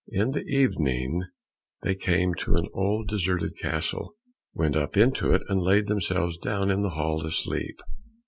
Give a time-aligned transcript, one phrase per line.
[0.11, 1.21] In the evening
[1.83, 4.15] they came to an old deserted castle,
[4.51, 7.79] went up into it, and laid themselves down in the hall to sleep.